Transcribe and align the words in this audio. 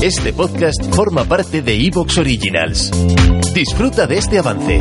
Este 0.00 0.32
podcast 0.32 0.94
forma 0.94 1.24
parte 1.24 1.60
de 1.60 1.74
Evox 1.74 2.18
Originals. 2.18 2.92
Disfruta 3.52 4.06
de 4.06 4.18
este 4.18 4.38
avance. 4.38 4.76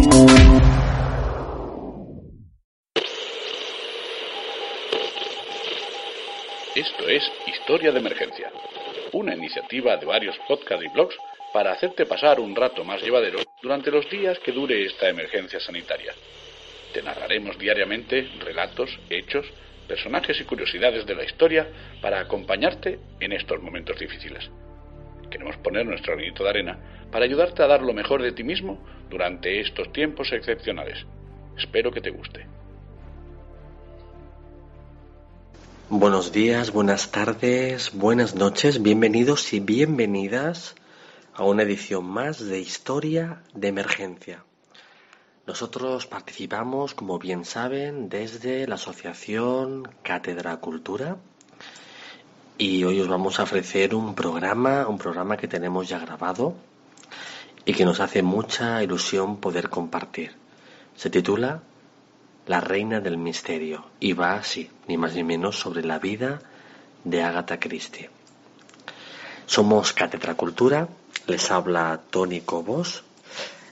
Esto 6.76 7.10
es 7.10 7.24
Historia 7.48 7.92
de 7.92 7.98
Emergencia, 7.98 8.52
una 9.14 9.34
iniciativa 9.34 9.98
de 9.98 10.06
varios 10.06 10.36
podcasts 10.48 10.86
y 10.86 10.94
blogs 10.94 11.16
para 11.52 11.72
hacerte 11.72 12.06
pasar 12.06 12.40
un 12.40 12.56
rato 12.56 12.84
más 12.84 13.02
llevadero 13.02 13.40
durante 13.64 13.90
los 13.90 14.08
días 14.12 14.38
que 14.46 14.52
dure 14.52 14.86
esta 14.86 15.10
emergencia 15.10 15.60
sanitaria. 15.60 16.14
Te 16.94 17.02
narraremos 17.02 17.58
diariamente 17.58 18.30
relatos, 18.46 18.92
hechos, 19.10 19.48
personajes 19.88 20.40
y 20.40 20.44
curiosidades 20.44 21.08
de 21.08 21.16
la 21.16 21.24
historia 21.24 21.68
para 22.04 22.20
acompañarte 22.20 23.00
en 23.20 23.32
estos 23.32 23.60
momentos 23.64 23.98
difíciles. 23.98 24.48
Queremos 25.30 25.58
poner 25.58 25.86
nuestro 25.86 26.16
granito 26.16 26.44
de 26.44 26.50
arena 26.50 26.78
para 27.12 27.26
ayudarte 27.26 27.64
a 27.64 27.68
dar 27.68 27.82
lo 27.82 27.94
mejor 27.94 28.22
de 28.22 28.32
ti 28.32 28.44
mismo 28.44 28.80
durante 29.10 29.62
estos 29.62 29.92
tiempos 29.92 30.32
excepcionales. 30.32 31.06
Espero 31.58 31.92
que 31.92 32.02
te 32.02 32.12
guste. 32.12 32.46
Buenos 35.90 36.34
días, 36.34 36.72
buenas 36.72 37.12
tardes, 37.12 37.92
buenas 37.94 38.36
noches, 38.36 38.84
bienvenidos 38.84 39.54
y 39.54 39.62
bienvenidas 39.62 40.76
a 41.34 41.46
una 41.46 41.64
edición 41.64 42.06
más 42.06 42.46
de 42.46 42.60
Historia 42.60 43.42
de 43.54 43.70
Emergencia. 43.70 44.44
Nosotros 45.46 46.06
participamos, 46.06 46.94
como 46.94 47.20
bien 47.20 47.46
saben, 47.46 48.10
desde 48.10 48.68
la 48.68 48.76
Asociación 48.76 49.88
Cátedra 50.04 50.58
Cultura 50.58 51.18
y 52.58 52.84
hoy 52.84 53.00
os 53.02 53.08
vamos 53.08 53.40
a 53.40 53.44
ofrecer 53.44 53.94
un 53.94 54.16
programa, 54.16 54.88
un 54.88 54.98
programa 54.98 55.38
que 55.38 55.48
tenemos 55.48 55.88
ya 55.88 56.00
grabado 56.00 56.56
y 57.66 57.74
que 57.74 57.86
nos 57.86 58.00
hace 58.00 58.24
mucha 58.24 58.82
ilusión 58.82 59.38
poder 59.38 59.70
compartir. 59.70 60.36
Se 60.96 61.10
titula 61.10 61.62
La 62.48 62.60
Reina 62.60 63.00
del 63.00 63.18
Misterio 63.18 63.86
y 64.00 64.14
va 64.14 64.36
así, 64.36 64.72
ni 64.88 64.98
más 64.98 65.14
ni 65.14 65.24
menos, 65.24 65.60
sobre 65.60 65.84
la 65.84 66.00
vida 66.00 66.42
de 67.04 67.22
Agatha 67.22 67.60
Christie. 67.60 68.10
Somos 69.46 69.94
Cátedra 69.94 70.34
Cultura, 70.34 70.88
les 71.28 71.52
habla 71.52 72.02
Tony 72.10 72.42
Cobos, 72.42 73.04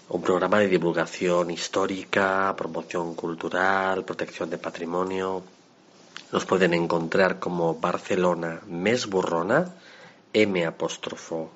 un 0.09 0.21
programa 0.21 0.59
de 0.59 0.67
divulgación 0.67 1.49
histórica, 1.49 2.53
promoción 2.55 3.15
cultural, 3.15 4.05
protección 4.05 4.51
de 4.51 4.59
patrimonio, 4.59 5.43
nos 6.31 6.45
pueden 6.45 6.73
encontrar 6.73 7.39
como 7.39 7.75
Barcelona 7.75 8.61
Mesburrona, 8.67 9.73
M 10.33 10.65
apóstrofo 10.65 11.51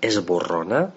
Esburrona, 0.00 0.92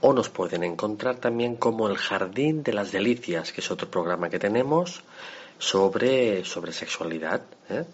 o 0.00 0.12
nos 0.12 0.28
pueden 0.28 0.64
encontrar 0.64 1.16
también 1.16 1.56
como 1.56 1.88
El 1.88 1.96
Jardín 1.96 2.62
de 2.62 2.72
las 2.72 2.92
Delicias, 2.92 3.52
que 3.52 3.60
es 3.60 3.70
otro 3.70 3.90
programa 3.90 4.30
que 4.30 4.38
tenemos 4.38 5.02
sobre, 5.58 6.44
sobre 6.44 6.72
sexualidad. 6.72 7.42
¿eh? 7.68 7.84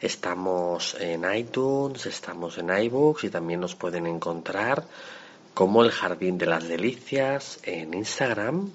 Estamos 0.00 0.96
en 1.00 1.24
iTunes, 1.32 2.06
estamos 2.06 2.58
en 2.58 2.70
iBooks 2.70 3.24
y 3.24 3.30
también 3.30 3.60
nos 3.60 3.76
pueden 3.76 4.06
encontrar 4.06 4.84
como 5.54 5.82
El 5.84 5.92
Jardín 5.92 6.38
de 6.38 6.46
las 6.46 6.66
Delicias 6.66 7.60
en 7.62 7.94
Instagram 7.94 8.70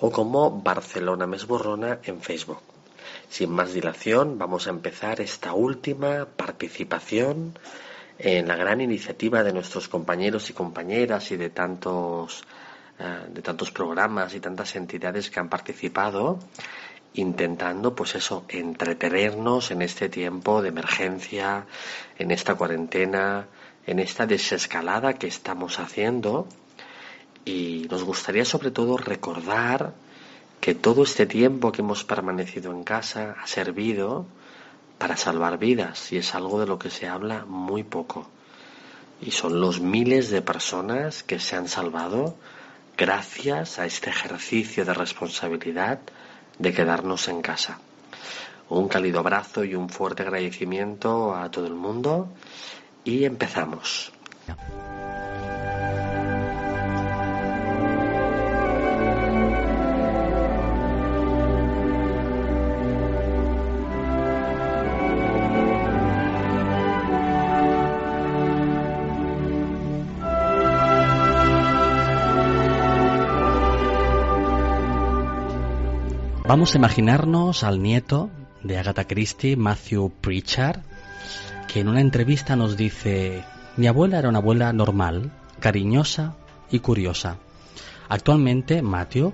o 0.00 0.10
como 0.10 0.50
Barcelona 0.62 1.26
Mesburrona 1.26 1.98
en 2.04 2.22
Facebook. 2.22 2.62
Sin 3.28 3.50
más 3.50 3.72
dilación, 3.72 4.38
vamos 4.38 4.66
a 4.66 4.70
empezar 4.70 5.20
esta 5.20 5.54
última 5.54 6.26
participación 6.26 7.58
en 8.18 8.48
la 8.48 8.56
gran 8.56 8.80
iniciativa 8.80 9.42
de 9.42 9.52
nuestros 9.52 9.88
compañeros 9.88 10.50
y 10.50 10.52
compañeras 10.52 11.30
y 11.30 11.36
de 11.36 11.50
tantos, 11.50 12.44
eh, 12.98 13.26
de 13.28 13.42
tantos 13.42 13.70
programas 13.70 14.34
y 14.34 14.40
tantas 14.40 14.76
entidades 14.76 15.30
que 15.30 15.40
han 15.40 15.48
participado 15.48 16.38
intentando 17.14 17.94
pues 17.94 18.14
eso 18.14 18.46
entretenernos 18.48 19.70
en 19.70 19.82
este 19.82 20.08
tiempo 20.08 20.62
de 20.62 20.68
emergencia 20.68 21.66
en 22.18 22.30
esta 22.30 22.54
cuarentena 22.54 23.48
en 23.86 23.98
esta 23.98 24.26
desescalada 24.26 25.14
que 25.14 25.26
estamos 25.26 25.78
haciendo. 25.78 26.46
Y 27.44 27.86
nos 27.90 28.04
gustaría 28.04 28.44
sobre 28.44 28.70
todo 28.70 28.96
recordar 28.96 29.94
que 30.62 30.76
todo 30.76 31.02
este 31.02 31.26
tiempo 31.26 31.72
que 31.72 31.82
hemos 31.82 32.04
permanecido 32.04 32.70
en 32.70 32.84
casa 32.84 33.34
ha 33.42 33.48
servido 33.48 34.26
para 34.96 35.16
salvar 35.16 35.58
vidas 35.58 36.12
y 36.12 36.18
es 36.18 36.36
algo 36.36 36.60
de 36.60 36.68
lo 36.68 36.78
que 36.78 36.88
se 36.88 37.08
habla 37.08 37.44
muy 37.44 37.82
poco. 37.82 38.28
Y 39.20 39.32
son 39.32 39.60
los 39.60 39.80
miles 39.80 40.30
de 40.30 40.40
personas 40.40 41.24
que 41.24 41.40
se 41.40 41.56
han 41.56 41.66
salvado 41.66 42.36
gracias 42.96 43.80
a 43.80 43.86
este 43.86 44.10
ejercicio 44.10 44.84
de 44.84 44.94
responsabilidad 44.94 45.98
de 46.60 46.72
quedarnos 46.72 47.26
en 47.26 47.42
casa. 47.42 47.80
Un 48.68 48.86
cálido 48.86 49.18
abrazo 49.18 49.64
y 49.64 49.74
un 49.74 49.88
fuerte 49.88 50.22
agradecimiento 50.22 51.34
a 51.34 51.50
todo 51.50 51.66
el 51.66 51.74
mundo 51.74 52.28
y 53.02 53.24
empezamos. 53.24 54.12
Vamos 76.52 76.74
a 76.74 76.76
imaginarnos 76.76 77.64
al 77.64 77.80
nieto 77.80 78.28
de 78.62 78.76
Agatha 78.76 79.06
Christie, 79.06 79.56
Matthew 79.56 80.12
Pritchard, 80.20 80.82
que 81.66 81.80
en 81.80 81.88
una 81.88 82.02
entrevista 82.02 82.56
nos 82.56 82.76
dice, 82.76 83.42
mi 83.78 83.86
abuela 83.86 84.18
era 84.18 84.28
una 84.28 84.40
abuela 84.40 84.70
normal, 84.74 85.30
cariñosa 85.60 86.36
y 86.70 86.80
curiosa. 86.80 87.38
Actualmente, 88.06 88.82
Matthew 88.82 89.32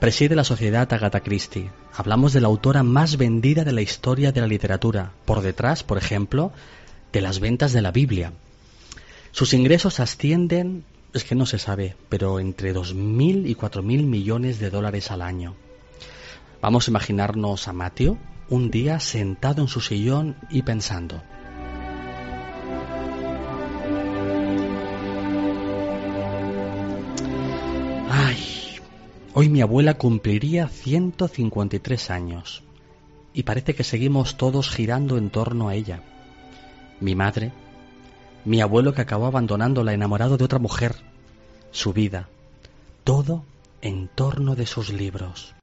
preside 0.00 0.34
la 0.34 0.44
sociedad 0.44 0.90
Agatha 0.90 1.20
Christie. 1.20 1.70
Hablamos 1.94 2.32
de 2.32 2.40
la 2.40 2.48
autora 2.48 2.82
más 2.82 3.18
vendida 3.18 3.62
de 3.62 3.72
la 3.72 3.82
historia 3.82 4.32
de 4.32 4.40
la 4.40 4.46
literatura, 4.46 5.12
por 5.26 5.42
detrás, 5.42 5.82
por 5.82 5.98
ejemplo, 5.98 6.52
de 7.12 7.20
las 7.20 7.38
ventas 7.38 7.74
de 7.74 7.82
la 7.82 7.92
Biblia. 7.92 8.32
Sus 9.30 9.52
ingresos 9.52 10.00
ascienden, 10.00 10.84
es 11.12 11.24
que 11.24 11.34
no 11.34 11.44
se 11.44 11.58
sabe, 11.58 11.96
pero 12.08 12.40
entre 12.40 12.74
2.000 12.74 13.46
y 13.46 13.54
4.000 13.54 14.06
millones 14.06 14.58
de 14.58 14.70
dólares 14.70 15.10
al 15.10 15.20
año. 15.20 15.54
Vamos 16.60 16.88
a 16.88 16.90
imaginarnos 16.90 17.68
a 17.68 17.72
Mateo 17.72 18.18
un 18.48 18.70
día 18.70 19.00
sentado 19.00 19.62
en 19.62 19.68
su 19.68 19.80
sillón 19.80 20.36
y 20.50 20.62
pensando. 20.62 21.22
Ay, 28.08 28.38
hoy 29.34 29.48
mi 29.48 29.60
abuela 29.60 29.94
cumpliría 29.94 30.68
153 30.68 32.10
años 32.10 32.62
y 33.34 33.42
parece 33.42 33.74
que 33.74 33.84
seguimos 33.84 34.36
todos 34.36 34.70
girando 34.70 35.18
en 35.18 35.30
torno 35.30 35.68
a 35.68 35.74
ella. 35.74 36.02
Mi 37.00 37.14
madre, 37.14 37.52
mi 38.46 38.60
abuelo 38.60 38.94
que 38.94 39.02
acabó 39.02 39.26
abandonándola 39.26 39.92
enamorado 39.92 40.38
de 40.38 40.44
otra 40.44 40.58
mujer, 40.58 40.96
su 41.70 41.92
vida, 41.92 42.28
todo 43.04 43.44
en 43.82 44.08
torno 44.08 44.54
de 44.54 44.66
sus 44.66 44.92
libros. 44.92 45.55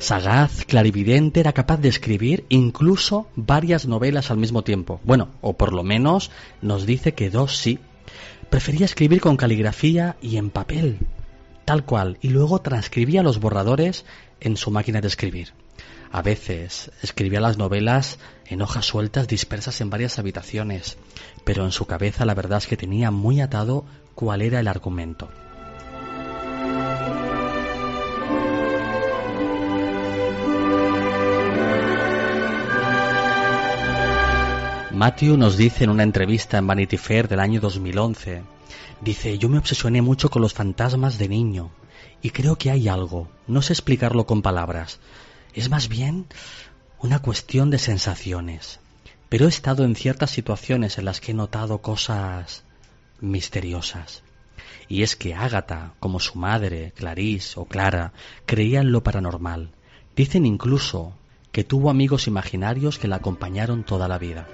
Sagaz, 0.00 0.64
clarividente, 0.64 1.40
era 1.40 1.52
capaz 1.52 1.78
de 1.78 1.88
escribir 1.88 2.44
incluso 2.48 3.26
varias 3.34 3.86
novelas 3.86 4.30
al 4.30 4.36
mismo 4.36 4.62
tiempo. 4.62 5.00
Bueno, 5.02 5.30
o 5.40 5.54
por 5.54 5.72
lo 5.72 5.82
menos 5.82 6.30
nos 6.62 6.86
dice 6.86 7.14
que 7.14 7.30
dos 7.30 7.56
sí. 7.56 7.80
Prefería 8.48 8.86
escribir 8.86 9.20
con 9.20 9.36
caligrafía 9.36 10.16
y 10.22 10.36
en 10.36 10.50
papel, 10.50 10.98
tal 11.64 11.84
cual, 11.84 12.16
y 12.20 12.28
luego 12.28 12.60
transcribía 12.60 13.22
los 13.22 13.40
borradores 13.40 14.04
en 14.40 14.56
su 14.56 14.70
máquina 14.70 15.00
de 15.00 15.08
escribir. 15.08 15.52
A 16.10 16.22
veces 16.22 16.90
escribía 17.02 17.40
las 17.40 17.58
novelas 17.58 18.18
en 18.46 18.62
hojas 18.62 18.86
sueltas 18.86 19.28
dispersas 19.28 19.80
en 19.80 19.90
varias 19.90 20.18
habitaciones, 20.18 20.96
pero 21.44 21.64
en 21.64 21.72
su 21.72 21.86
cabeza 21.86 22.24
la 22.24 22.34
verdad 22.34 22.58
es 22.58 22.66
que 22.66 22.78
tenía 22.78 23.10
muy 23.10 23.40
atado 23.40 23.84
cuál 24.14 24.42
era 24.42 24.60
el 24.60 24.68
argumento. 24.68 25.28
Matthew 34.98 35.36
nos 35.36 35.56
dice 35.56 35.84
en 35.84 35.90
una 35.90 36.02
entrevista 36.02 36.58
en 36.58 36.66
Vanity 36.66 36.96
Fair 36.96 37.28
del 37.28 37.38
año 37.38 37.60
2011, 37.60 38.42
dice, 39.00 39.38
yo 39.38 39.48
me 39.48 39.58
obsesioné 39.58 40.02
mucho 40.02 40.28
con 40.28 40.42
los 40.42 40.54
fantasmas 40.54 41.18
de 41.18 41.28
niño 41.28 41.70
y 42.20 42.30
creo 42.30 42.56
que 42.56 42.72
hay 42.72 42.88
algo, 42.88 43.28
no 43.46 43.62
sé 43.62 43.74
explicarlo 43.74 44.26
con 44.26 44.42
palabras, 44.42 44.98
es 45.54 45.70
más 45.70 45.88
bien 45.88 46.26
una 46.98 47.20
cuestión 47.20 47.70
de 47.70 47.78
sensaciones. 47.78 48.80
Pero 49.28 49.46
he 49.46 49.48
estado 49.48 49.84
en 49.84 49.94
ciertas 49.94 50.30
situaciones 50.30 50.98
en 50.98 51.04
las 51.04 51.20
que 51.20 51.30
he 51.30 51.34
notado 51.34 51.78
cosas 51.78 52.64
misteriosas. 53.20 54.24
Y 54.88 55.04
es 55.04 55.14
que 55.14 55.32
Ágata, 55.32 55.94
como 56.00 56.18
su 56.18 56.40
madre, 56.40 56.92
Clarice 56.96 57.52
o 57.60 57.66
Clara, 57.66 58.14
creían 58.46 58.90
lo 58.90 59.04
paranormal. 59.04 59.70
Dicen 60.16 60.44
incluso 60.44 61.12
que 61.52 61.62
tuvo 61.62 61.88
amigos 61.88 62.26
imaginarios 62.26 62.98
que 62.98 63.06
la 63.06 63.16
acompañaron 63.16 63.84
toda 63.84 64.08
la 64.08 64.18
vida. 64.18 64.48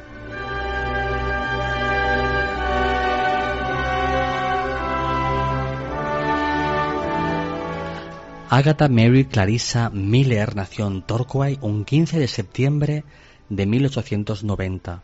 Agatha 8.56 8.88
Mary 8.88 9.24
Clarissa 9.24 9.90
Miller 9.90 10.54
nació 10.54 10.86
en 10.86 11.02
Torquay 11.02 11.58
un 11.60 11.84
15 11.84 12.20
de 12.20 12.28
septiembre 12.28 13.02
de 13.48 13.66
1890, 13.66 15.02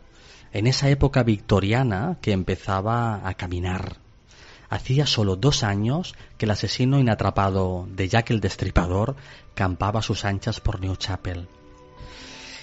en 0.53 0.67
esa 0.67 0.87
época 0.87 1.23
victoriana 1.23 2.17
que 2.21 2.31
empezaba 2.31 3.27
a 3.27 3.33
caminar. 3.33 3.97
Hacía 4.69 5.05
solo 5.05 5.35
dos 5.35 5.63
años 5.63 6.15
que 6.37 6.45
el 6.45 6.51
asesino 6.51 6.97
inatrapado 6.97 7.89
de 7.93 8.07
Jack 8.07 8.31
el 8.31 8.39
Destripador 8.39 9.17
campaba 9.53 10.01
sus 10.01 10.23
anchas 10.23 10.61
por 10.61 10.79
New 10.79 10.95
Chapel. 10.95 11.49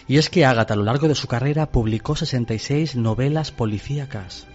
Y 0.06 0.17
es 0.17 0.31
que 0.31 0.46
Agatha 0.46 0.73
a 0.73 0.79
lo 0.79 0.84
largo 0.84 1.06
de 1.06 1.14
su 1.14 1.29
carrera 1.29 1.70
publicó 1.70 2.17
66 2.17 2.96
novelas 2.96 3.52
policíacas, 3.52 4.46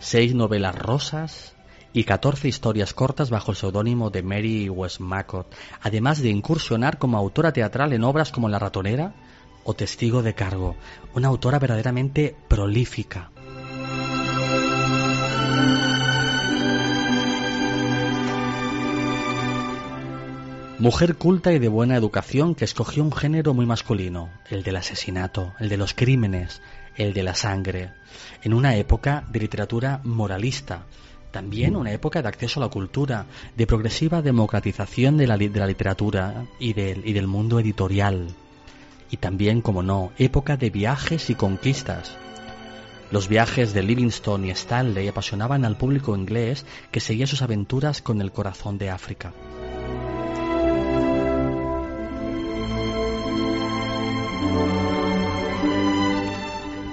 seis 0.00 0.34
novelas 0.34 0.74
rosas 0.74 1.55
y 1.92 2.04
14 2.04 2.48
historias 2.48 2.94
cortas 2.94 3.30
bajo 3.30 3.50
el 3.50 3.56
seudónimo 3.56 4.10
de 4.10 4.22
Mary 4.22 4.68
Westmacott, 4.68 5.54
además 5.80 6.20
de 6.20 6.28
incursionar 6.28 6.98
como 6.98 7.16
autora 7.16 7.52
teatral 7.52 7.92
en 7.92 8.04
obras 8.04 8.32
como 8.32 8.48
La 8.48 8.58
ratonera 8.58 9.14
o 9.64 9.74
Testigo 9.74 10.22
de 10.22 10.34
cargo, 10.34 10.76
una 11.14 11.28
autora 11.28 11.58
verdaderamente 11.58 12.36
prolífica. 12.48 13.30
Mujer 20.78 21.16
culta 21.16 21.54
y 21.54 21.58
de 21.58 21.68
buena 21.68 21.96
educación 21.96 22.54
que 22.54 22.66
escogió 22.66 23.02
un 23.02 23.10
género 23.10 23.54
muy 23.54 23.64
masculino, 23.64 24.28
el 24.50 24.62
del 24.62 24.76
asesinato, 24.76 25.54
el 25.58 25.70
de 25.70 25.78
los 25.78 25.94
crímenes, 25.94 26.60
el 26.96 27.14
de 27.14 27.22
la 27.22 27.34
sangre, 27.34 27.92
en 28.42 28.52
una 28.52 28.76
época 28.76 29.24
de 29.30 29.40
literatura 29.40 30.02
moralista, 30.04 30.84
también 31.36 31.76
una 31.76 31.92
época 31.92 32.22
de 32.22 32.28
acceso 32.28 32.60
a 32.60 32.62
la 32.62 32.70
cultura, 32.70 33.26
de 33.58 33.66
progresiva 33.66 34.22
democratización 34.22 35.18
de 35.18 35.26
la, 35.26 35.36
literatura 35.36 36.46
y 36.58 36.72
del, 36.72 37.06
y 37.06 37.12
del 37.12 37.26
mundo 37.26 37.60
editorial. 37.60 38.28
Y 39.10 39.18
también, 39.18 39.60
como 39.60 39.82
no, 39.82 40.12
época 40.16 40.56
de 40.56 40.70
viajes 40.70 41.28
y 41.28 41.34
conquistas. 41.34 42.16
Los 43.10 43.28
viajes 43.28 43.74
de 43.74 43.82
Livingstone 43.82 44.46
y 44.46 44.50
Stanley 44.52 45.08
apasionaban 45.08 45.66
al 45.66 45.76
público 45.76 46.16
inglés 46.16 46.64
que 46.90 47.00
seguía 47.00 47.26
sus 47.26 47.42
aventuras 47.42 48.00
con 48.00 48.22
el 48.22 48.32
corazón 48.32 48.78
de 48.78 48.88
África. 48.88 49.34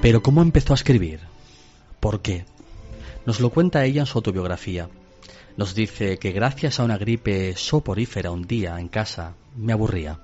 Pero 0.01 0.21
¿cómo 0.21 0.41
empezó 0.41 0.73
a 0.73 0.75
escribir? 0.75 1.21
¿Por 2.01 2.21
qué? 2.21 2.43
Nos 3.25 3.39
lo 3.39 3.49
cuenta 3.49 3.85
ella 3.85 4.01
en 4.01 4.05
su 4.05 4.17
autobiografía. 4.17 4.89
Nos 5.55 5.75
dice 5.75 6.17
que 6.17 6.31
gracias 6.31 6.79
a 6.79 6.83
una 6.83 6.97
gripe 6.97 7.55
soporífera 7.55 8.31
un 8.31 8.43
día 8.43 8.79
en 8.79 8.87
casa 8.87 9.35
me 9.55 9.71
aburría. 9.71 10.19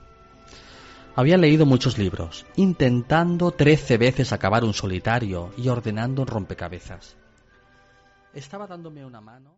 Había 1.16 1.38
leído 1.38 1.66
muchos 1.66 1.98
libros, 1.98 2.46
intentando 2.56 3.52
trece 3.52 3.98
veces 3.98 4.32
acabar 4.32 4.64
un 4.64 4.74
solitario 4.74 5.52
y 5.58 5.68
ordenando 5.70 6.22
un 6.22 6.28
rompecabezas. 6.28 7.16
Estaba 8.34 8.68
dándome 8.68 9.06
una 9.06 9.22
mano. 9.22 9.58